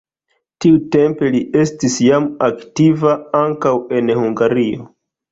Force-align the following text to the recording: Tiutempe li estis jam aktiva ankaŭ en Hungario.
Tiutempe 0.63 1.27
li 1.33 1.41
estis 1.63 1.97
jam 2.05 2.25
aktiva 2.47 3.11
ankaŭ 3.41 3.75
en 3.99 4.09
Hungario. 4.23 4.89